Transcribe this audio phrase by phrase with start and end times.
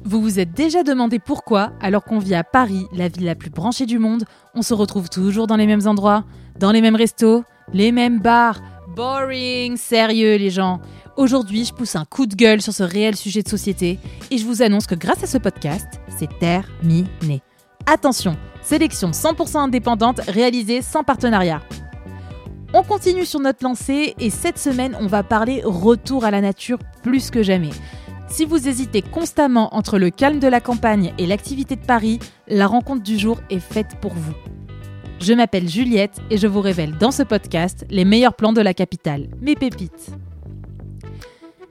[0.00, 3.50] Vous vous êtes déjà demandé pourquoi, alors qu'on vit à Paris, la ville la plus
[3.50, 6.24] branchée du monde, on se retrouve toujours dans les mêmes endroits,
[6.58, 8.58] dans les mêmes restos, les mêmes bars.
[8.96, 10.80] Boring, sérieux les gens.
[11.16, 13.98] Aujourd'hui, je pousse un coup de gueule sur ce réel sujet de société
[14.30, 15.86] et je vous annonce que grâce à ce podcast,
[16.18, 17.42] c'est terminé.
[17.84, 21.60] Attention, sélection 100% indépendante réalisée sans partenariat.
[22.72, 26.78] On continue sur notre lancée et cette semaine, on va parler retour à la nature
[27.02, 27.70] plus que jamais.
[28.32, 32.18] Si vous hésitez constamment entre le calme de la campagne et l'activité de Paris,
[32.48, 34.32] la rencontre du jour est faite pour vous.
[35.20, 38.72] Je m'appelle Juliette et je vous révèle dans ce podcast les meilleurs plans de la
[38.72, 40.12] capitale, mes pépites.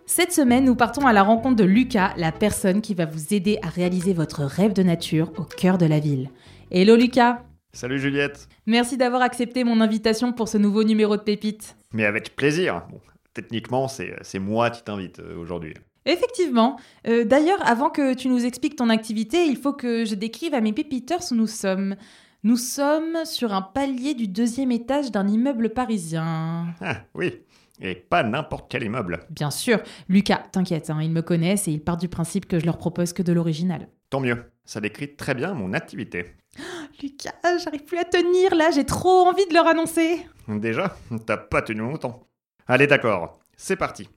[0.06, 3.58] Cette semaine, nous partons à la rencontre de Lucas, la personne qui va vous aider
[3.64, 6.30] à réaliser votre rêve de nature au cœur de la ville.
[6.70, 7.42] Hello Lucas
[7.74, 11.76] Salut Juliette Merci d'avoir accepté mon invitation pour ce nouveau numéro de Pépites.
[11.92, 13.02] Mais avec plaisir Bon,
[13.34, 15.74] techniquement, c'est c'est moi qui t'invite euh, aujourd'hui.
[16.06, 16.80] Effectivement.
[17.08, 20.62] Euh, D'ailleurs, avant que tu nous expliques ton activité, il faut que je décrive à
[20.62, 21.96] mes pépiteurs où nous sommes.
[22.44, 26.74] Nous sommes sur un palier du deuxième étage d'un immeuble parisien.
[26.82, 27.44] Ah, oui,
[27.80, 29.20] et pas n'importe quel immeuble.
[29.30, 32.66] Bien sûr, Lucas, t'inquiète, hein, ils me connaissent et ils partent du principe que je
[32.66, 33.88] leur propose que de l'original.
[34.10, 36.36] Tant mieux, ça décrit très bien mon activité.
[37.02, 40.26] Lucas, j'arrive plus à tenir là, j'ai trop envie de leur annoncer.
[40.48, 40.96] Déjà,
[41.28, 42.28] t'as pas tenu longtemps.
[42.68, 44.10] Allez d'accord, c'est parti.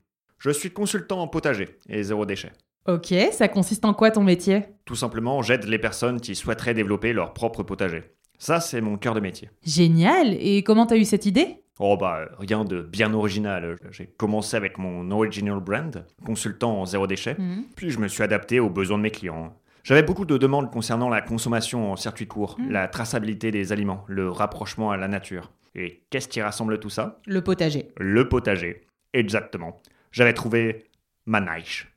[0.45, 2.53] Je suis consultant en potager et zéro déchet.
[2.87, 4.65] Ok, ça consiste en quoi ton métier?
[4.85, 8.03] Tout simplement, j'aide les personnes qui souhaiteraient développer leur propre potager.
[8.37, 9.49] Ça, c'est mon cœur de métier.
[9.65, 11.63] Génial, et comment t'as eu cette idée?
[11.79, 13.79] Oh bah, rien de bien original.
[13.91, 17.65] J'ai commencé avec mon original brand, consultant en zéro déchet, Mhm.
[17.75, 19.57] puis je me suis adapté aux besoins de mes clients.
[19.83, 22.71] J'avais beaucoup de demandes concernant la consommation en circuit court, Mm.
[22.71, 25.53] la traçabilité des aliments, le rapprochement à la nature.
[25.75, 27.19] Et qu'est-ce qui rassemble tout ça?
[27.27, 27.89] Le potager.
[27.97, 28.83] Le potager.
[29.15, 29.81] Exactement.
[30.15, 30.85] J'avais trouvé
[31.27, 31.93] ma niche.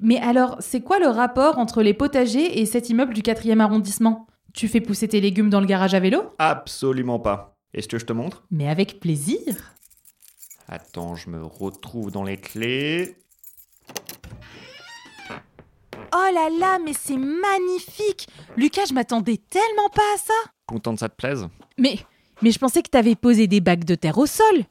[0.00, 4.26] Mais alors, c'est quoi le rapport entre les potagers et cet immeuble du 4e arrondissement?
[4.52, 6.34] Tu fais pousser tes légumes dans le garage à vélo?
[6.40, 7.56] Absolument pas.
[7.72, 8.42] Est-ce que je te montre?
[8.50, 9.38] Mais avec plaisir.
[10.66, 13.18] Attends, je me retrouve dans les clés.
[16.12, 18.26] Oh là là, mais c'est magnifique!
[18.56, 20.50] Lucas, je m'attendais tellement pas à ça!
[20.66, 21.46] Content que ça te plaise?
[21.78, 21.98] Mais,
[22.42, 24.64] mais je pensais que t'avais posé des bacs de terre au sol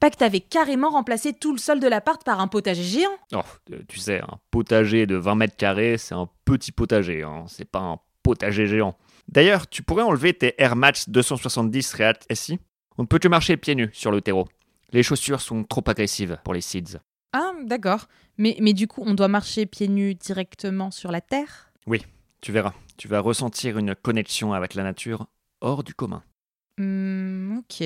[0.00, 3.40] Pas que t'avais carrément remplacé tout le sol de l'appart par un potager géant Oh,
[3.72, 7.64] euh, tu sais, un potager de 20 mètres carrés, c'est un petit potager, hein, c'est
[7.64, 8.96] pas un potager géant.
[9.28, 12.58] D'ailleurs, tu pourrais enlever tes Air Max 270 React SI
[12.98, 14.46] On ne peut que marcher pieds nus sur le terreau.
[14.92, 16.98] Les chaussures sont trop agressives pour les seeds.
[17.32, 18.06] Ah, d'accord.
[18.38, 21.66] Mais, mais du coup, on doit marcher pieds nus directement sur la terre?
[22.40, 25.26] Tu verras, tu vas ressentir une connexion avec la nature
[25.60, 26.22] hors du commun.
[26.78, 27.82] Hmm, ok.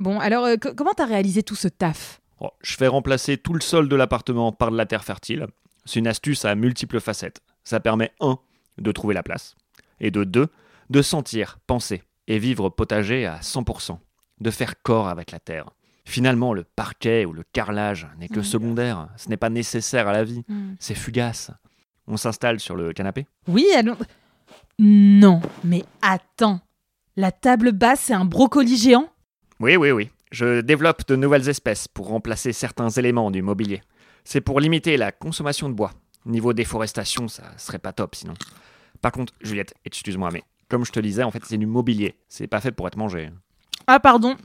[0.00, 2.20] Bon, alors, euh, co- comment t'as réalisé tout ce taf?
[2.40, 5.46] Oh, je fais remplacer tout le sol de l'appartement par de la terre fertile.
[5.84, 7.40] C'est une astuce à multiples facettes.
[7.64, 8.38] Ça permet 1.
[8.78, 9.54] de trouver la place.
[10.00, 10.48] Et de 2.
[10.90, 13.98] de sentir, penser et vivre potager à 100%.
[14.40, 15.70] De faire corps avec la terre.
[16.04, 18.44] Finalement, le parquet ou le carrelage n'est que Mm.
[18.44, 19.08] secondaire.
[19.16, 20.42] Ce n'est pas nécessaire à la vie.
[20.48, 20.74] Hmm.
[20.80, 21.50] C'est fugace.
[22.06, 23.26] On s'installe sur le canapé?
[23.48, 23.96] Oui, allons.
[24.78, 26.60] Non, mais attends.
[27.16, 29.08] La table basse, c'est un brocoli géant?
[29.60, 30.10] Oui, oui, oui.
[30.32, 33.82] Je développe de nouvelles espèces pour remplacer certains éléments du mobilier.
[34.24, 35.92] C'est pour limiter la consommation de bois.
[36.26, 38.34] Niveau déforestation, ça serait pas top sinon.
[39.00, 42.16] Par contre, Juliette, excuse-moi, mais comme je te disais, en fait, c'est du mobilier.
[42.28, 43.30] C'est pas fait pour être mangé.
[43.86, 44.36] Ah, pardon.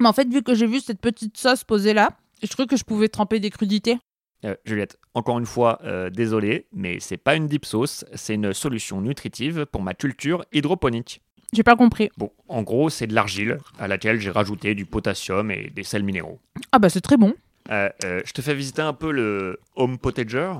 [0.00, 2.10] Mais en fait, vu que j'ai vu cette petite sauce posée là,
[2.42, 3.98] je trouvais que je pouvais tremper des crudités.
[4.44, 8.52] Euh, Juliette, encore une fois, euh, désolé, mais c'est pas une dip sauce, c'est une
[8.52, 11.22] solution nutritive pour ma culture hydroponique.
[11.52, 12.08] J'ai pas compris.
[12.16, 16.02] Bon, en gros, c'est de l'argile à laquelle j'ai rajouté du potassium et des sels
[16.02, 16.40] minéraux.
[16.72, 17.34] Ah, bah c'est très bon.
[17.70, 20.50] Euh, euh, je te fais visiter un peu le home potager.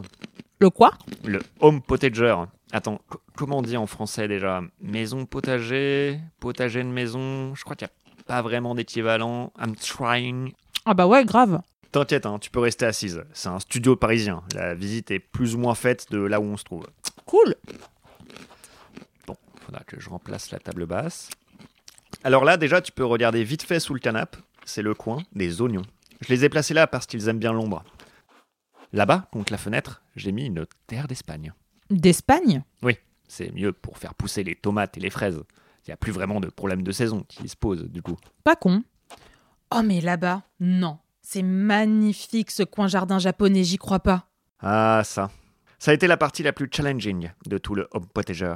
[0.61, 0.93] Le quoi?
[1.25, 2.35] Le home potager.
[2.73, 4.61] Attends, co- comment on dit en français déjà?
[4.81, 7.55] Maison potager, potager de maison.
[7.55, 9.51] Je crois qu'il n'y a pas vraiment d'équivalent.
[9.59, 10.53] I'm trying.
[10.85, 11.61] Ah, bah ouais, grave.
[11.91, 13.23] T'inquiète, hein, tu peux rester assise.
[13.33, 14.43] C'est un studio parisien.
[14.55, 16.87] La visite est plus ou moins faite de là où on se trouve.
[17.27, 17.55] Cool.
[19.73, 21.31] Faudra que je remplace la table basse.
[22.25, 24.37] Alors là, déjà, tu peux regarder vite fait sous le canapé.
[24.67, 25.87] C'est le coin des oignons.
[26.21, 27.83] Je les ai placés là parce qu'ils aiment bien l'ombre.
[28.93, 31.55] Là-bas, contre la fenêtre, j'ai mis une terre d'Espagne.
[31.89, 32.63] D'Espagne?
[33.29, 35.41] C'est mieux pour faire pousser les tomates et les fraises.
[35.87, 38.19] Il n'y a plus vraiment de problème de saison qui se pose du coup.
[38.45, 38.85] Pas con.
[39.75, 40.99] Oh, mais là-bas, non.
[41.23, 44.29] C'est magnifique ce coin jardin japonais, j'y crois pas.
[44.61, 45.31] Ah ça.
[45.79, 48.55] Ça a été la partie la plus challenging de tout le home potager.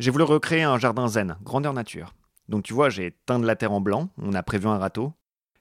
[0.00, 2.14] J'ai voulu recréer un jardin zen, grandeur nature.
[2.48, 5.12] Donc tu vois, j'ai teint de la terre en blanc, on a prévu un râteau,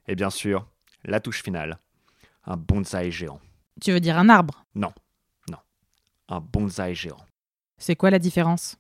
[0.08, 0.66] et bien sûr,
[1.04, 1.78] la touche finale,
[2.46, 3.42] un bonsaï géant.
[3.82, 4.66] Tu veux dire un arbre?
[6.32, 7.18] Un bonsaï géant.
[7.80, 8.78] C'est quoi la différence?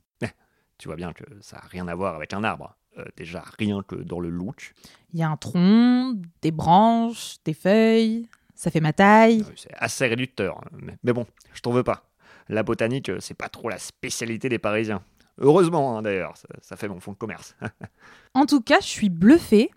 [0.77, 2.77] Tu vois bien que ça n'a rien à voir avec un arbre.
[2.97, 4.73] Euh, déjà, rien que dans le look.
[5.11, 8.29] Il y a un tronc, des branches, des feuilles.
[8.55, 9.41] Ça fait ma taille.
[9.41, 10.57] Euh, C'est assez réducteur.
[10.59, 10.69] hein.
[10.71, 12.09] Mais, mais bon, je t'en veux pas.
[12.47, 15.01] La botanique, euh, c'est pas trop la spécialité des Parisiens.
[15.39, 17.55] Heureusement, hein, d'ailleurs, ça, ça fait mon fonds de commerce.
[18.35, 19.71] En tout cas, je suis bluffée.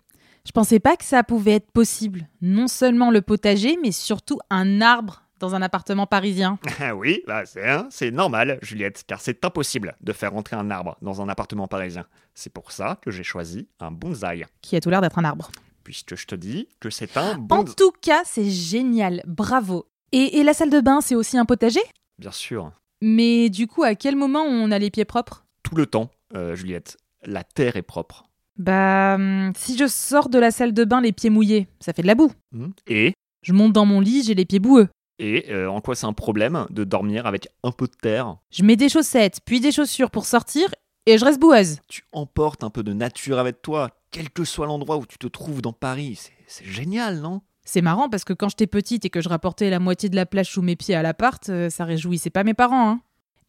[0.45, 2.27] Je pensais pas que ça pouvait être possible.
[2.41, 6.59] Non seulement le potager, mais surtout un arbre dans un appartement parisien.
[6.79, 10.69] Ah oui, bah c'est hein, c'est normal, Juliette, car c'est impossible de faire entrer un
[10.69, 12.05] arbre dans un appartement parisien.
[12.35, 14.45] C'est pour ça que j'ai choisi un bonsaï.
[14.61, 15.49] Qui a tout l'air d'être un arbre.
[15.83, 17.75] Puisque je te dis que c'est un En bonsaï.
[17.75, 19.23] tout cas, c'est génial.
[19.25, 19.87] Bravo.
[20.11, 21.81] Et, et la salle de bain, c'est aussi un potager?
[22.19, 22.71] Bien sûr.
[23.01, 25.43] Mais du coup, à quel moment on a les pieds propres?
[25.63, 28.25] Tout le temps, euh, Juliette, la terre est propre.
[28.57, 32.01] Bah, hum, si je sors de la salle de bain les pieds mouillés, ça fait
[32.03, 32.31] de la boue.
[32.51, 32.69] Hmm.
[32.87, 34.87] Et, Je monte dans mon lit, j'ai les pieds boueux.
[35.19, 38.37] et euh, en quoi c'est un problème de dormir avec un peu de terre?
[38.51, 40.69] Je mets des chaussettes, puis des chaussures pour sortir,
[41.05, 41.79] et je reste boueuse.
[41.87, 45.27] Tu emportes un peu de nature avec toi, quel que soit l'endroit où tu te
[45.27, 46.15] trouves dans Paris.
[46.17, 47.41] C'est- C'est génial, non?
[47.65, 50.25] C'est marrant parce que quand j'étais petite et que je rapportais la moitié de la
[50.25, 52.89] plage sous mes pieds à l'appart, euh, ça réjouissait pas mes parents.
[52.89, 53.01] Hein.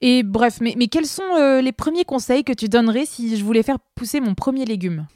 [0.07, 3.43] Et bref, mais, mais quels sont euh, les premiers conseils que tu donnerais si je
[3.43, 5.07] voulais faire pousser mon premier légume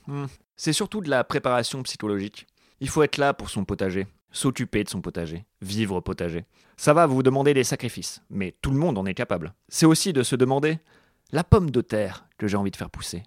[0.56, 2.46] C'est surtout de la préparation psychologique.
[2.81, 6.46] Il faut être là pour son potager, s'occuper de son potager, vivre potager.
[6.79, 9.52] Ça va vous demander des sacrifices, mais tout le monde en est capable.
[9.69, 10.79] C'est aussi de se demander
[11.32, 13.25] la pomme de terre que j'ai envie de faire pousser.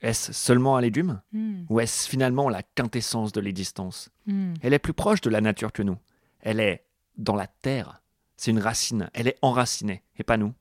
[0.00, 4.08] Est-ce seulement un légume Hmm, Ou est-ce finalement la quintessence de l'existence?
[4.26, 4.54] Hmm.
[4.62, 5.98] Elle est plus proche de la nature que nous.
[6.40, 6.86] Elle est
[7.18, 8.00] dans la terre.
[8.38, 9.10] C'est une racine.
[9.12, 10.54] Elle est enracinée, et pas nous.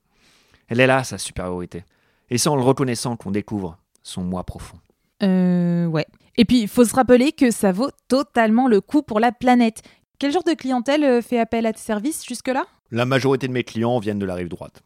[0.68, 1.84] Elle est là, sa supériorité.
[2.30, 4.78] Et c'est en le reconnaissant qu'on découvre son moi profond.
[5.22, 6.06] Euh, ouais.
[6.38, 9.82] Et puis, il faut se rappeler que ça vaut totalement le coup pour la planète.
[10.20, 12.66] Quel genre de clientèle euh, fait appel à tes services jusque-là?
[12.92, 14.82] La majorité de mes clients viennent de la rive droite.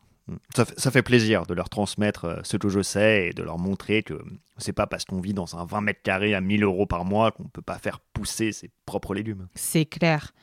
[0.53, 3.43] Ça, fait- ça fait plaisir de leur transmettre euh, ce que je sais et de
[3.43, 4.21] leur montrer que
[4.57, 7.31] c'est pas parce qu'on vit dans un 20 mètres carrés à 1000 euros par mois
[7.31, 9.47] qu'on peut pas faire pousser ses propres légumes.
[9.55, 10.33] C'est clair.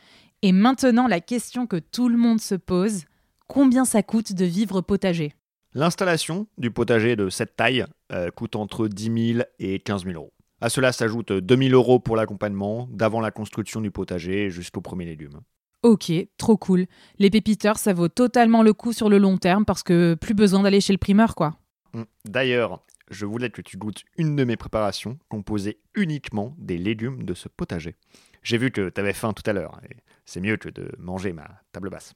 [0.40, 3.04] Et maintenant, la question que tout le monde se pose
[3.46, 5.34] combien ça coûte de vivre potager
[5.74, 10.32] L'installation du potager de cette taille euh, coûte entre 10 000 et 15 000 euros.
[10.60, 15.04] À cela s'ajoute 2 000 euros pour l'accompagnement, d'avant la construction du potager jusqu'au premier
[15.04, 15.40] légume.
[15.82, 16.86] Ok, trop cool.
[17.18, 20.62] Les pépiteurs, ça vaut totalement le coup sur le long terme parce que plus besoin
[20.62, 21.58] d'aller chez le primeur, quoi.
[21.92, 22.04] Mm.
[22.24, 27.34] D'ailleurs, je voulais que tu goûtes une de mes préparations composée uniquement des légumes de
[27.34, 27.96] ce potager.
[28.42, 31.32] J'ai vu que tu avais faim tout à l'heure, et c'est mieux que de manger
[31.32, 32.14] ma table basse.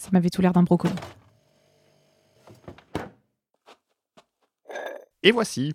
[0.00, 0.94] Ça m'avait tout l'air d'un brocoli.
[5.22, 5.74] Et voici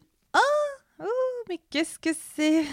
[1.47, 2.63] Mais qu'est-ce que c'est?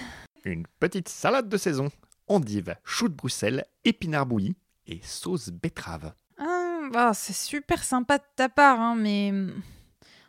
[0.46, 1.90] Une petite salade de saison.
[2.26, 4.56] Endives, choux de Bruxelles, épinards bouillis
[4.86, 6.14] et sauce betterave.
[6.38, 9.28] ah, bah, C'est super sympa de ta part, hein, mais...
[9.30, 9.52] hum,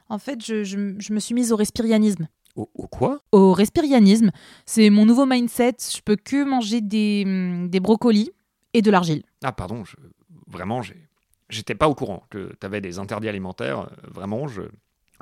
[0.10, 2.28] En fait, je, je- je me suis mise au respirianisme.
[2.58, 3.22] Au, au quoi?
[3.31, 4.31] Au respirianisme,
[4.66, 5.78] c'est mon nouveau mindset.
[5.80, 8.31] Je peux que manger des, hum, des brocolis
[8.74, 9.24] et de l'argile.
[9.42, 9.96] Ah pardon, je-
[10.48, 11.08] vraiment, j'ai-
[11.53, 13.79] j'étais pas au courant que tu avais des interdits alimentaires.
[13.81, 14.63] Euh, Vraiment, je,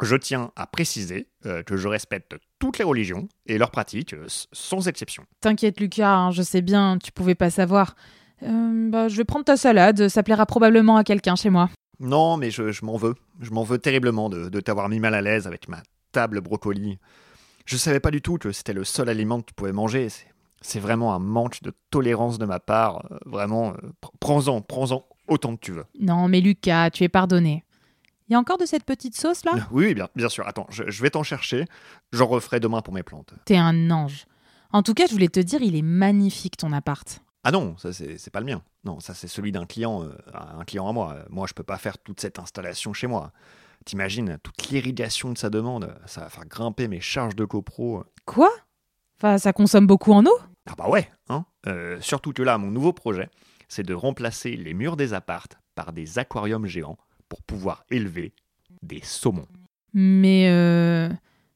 [0.01, 4.25] je tiens à préciser euh, que je respecte toutes les religions et leurs pratiques, euh,
[4.51, 5.23] sans exception.
[5.41, 7.95] T'inquiète, Lucas, hein, je sais bien, tu pouvais pas savoir.
[8.43, 11.69] Euh, bah, je vais prendre ta salade, ça plaira probablement à quelqu'un chez moi.
[11.99, 13.13] Non, mais je, je m'en veux.
[13.39, 16.97] Je m'en veux terriblement de, de t'avoir mis mal à l'aise avec ma table brocoli.
[17.67, 20.07] Je savais pas du tout que c'était le seul aliment que tu pouvais manger.
[20.61, 23.07] C'est, vraiment un manque de tolérance de ma part.
[23.27, 25.85] Vraiment, euh, pr- prends-en, prends-en autant que tu veux.
[25.99, 27.63] Non, mais Lucas, tu es pardonné.
[28.27, 29.51] Il y a encore de cette petite sauce là?
[29.71, 30.47] Oui, oui, bien, bien sûr.
[30.47, 31.65] Attends, je, je vais t'en chercher.
[32.13, 33.33] J'en referai demain pour mes plantes.
[33.45, 34.25] T'es un ange.
[34.71, 37.21] En tout cas, je voulais te dire, il est magnifique ton appart.
[37.43, 38.61] Ah non, ça c'est, pas le mien.
[38.85, 41.17] Non, ça c'est celui d'un client, euh, un client à moi.
[41.29, 43.31] Moi, je peux pas faire toute cette installation chez moi.
[43.83, 45.93] T'imagines toute l'irrigation que ça demande.
[46.05, 48.03] Ça va faire grimper mes charges de copro.
[48.25, 48.49] Quoi?
[49.17, 50.37] Enfin, ça consomme beaucoup en eau?
[50.69, 53.27] Ah bah ouais, hein Euh, Surtout que là, mon nouveau projet,
[53.71, 56.97] c'est de remplacer les murs des appartes par des aquariums géants
[57.29, 58.33] pour pouvoir élever
[58.83, 59.47] des saumons.
[59.93, 61.07] Mais euh,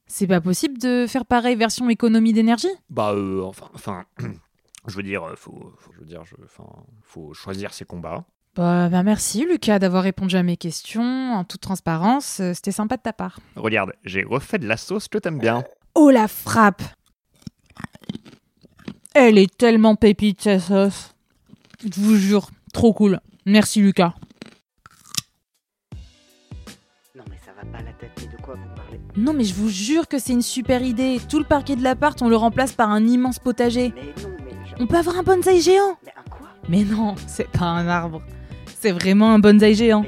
[0.06, 2.68] c'est pas possible de faire pareil version économie d'énergie?
[2.88, 4.04] Bah euh, enfin, enfin,
[4.88, 6.64] je veux dire, euh, faut, faut- je veux dire, je, enfin,
[7.02, 8.24] faut choisir ses combats.
[8.54, 13.02] bah, bah merci Lucas d'avoir répondu à mes questions en toute transparence, c'était sympa de
[13.02, 13.38] ta part.
[13.56, 15.64] Regarde, j'ai refait de la sauce que t'aimes bien.
[15.94, 16.82] Oh la frappe
[19.14, 21.12] Elle est tellement pépite cette sauce.
[21.86, 23.20] Je vous jure, trop cool.
[23.44, 24.14] Merci Lucas.
[27.14, 29.00] Non mais ça va pas la tête, mais de quoi vous parlez?
[29.16, 31.20] Non mais je vous jure que c'est une super idée.
[31.28, 33.92] Tout le parquet de l'appart, on le remplace par un immense potager.
[33.94, 34.52] Mais non, mais...
[34.76, 36.48] je- On peut avoir un bonsaï géant Mais un quoi?
[36.68, 38.20] Mais non, c'est pas un arbre.
[38.80, 40.04] C'est vraiment un bonsaï géant.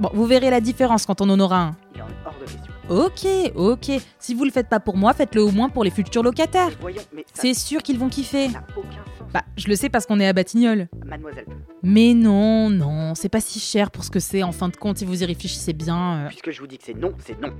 [0.00, 1.76] Bon, vous verrez la différence quand on en aura un.
[1.94, 2.72] Il en est hors de question.
[2.88, 4.02] Ok, ok.
[4.20, 6.68] Si vous le faites pas pour moi, faites-le au moins pour les futurs locataires.
[6.68, 8.48] Mais voyons, mais ça C'est sûr qu'ils vont kiffer.
[8.48, 9.15] n'a aucun sens.
[9.32, 10.88] Bah, je le sais parce qu'on est à Batignolles.
[11.04, 11.46] Mademoiselle,
[11.82, 14.98] Mais non, non, c'est pas si cher pour ce que c'est en fin de compte
[14.98, 16.24] si vous y réfléchissez bien.
[16.24, 16.28] euh.
[16.28, 17.52] puisque je vous dis que c'est non, c'est non.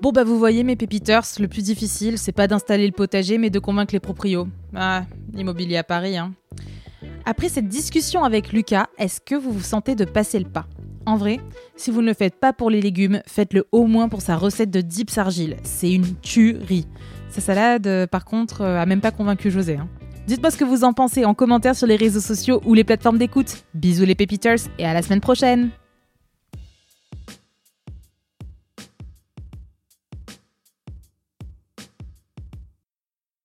[0.00, 3.50] Bon bah vous voyez mes pépiteurs, le plus difficile c'est pas d'installer le potager mais
[3.50, 4.48] de convaincre les proprios.
[4.74, 6.32] Ah, l'immobilier à Paris hein.
[7.24, 10.66] Après cette discussion avec Lucas, est-ce que vous vous sentez de passer le pas?
[11.06, 11.38] En vrai,
[11.76, 14.70] si vous ne le faites pas pour les légumes, faites-le au moins pour sa recette
[14.70, 15.56] de dips argile.
[15.62, 16.86] C'est une tuerie.
[17.32, 19.76] Sa salade, euh, par contre, euh, a même pas convaincu José.
[19.76, 19.88] hein.
[20.26, 23.16] Dites-moi ce que vous en pensez en commentaire sur les réseaux sociaux ou les plateformes
[23.16, 23.64] d'écoute.
[23.72, 25.70] Bisous les pépiteurs et à la semaine prochaine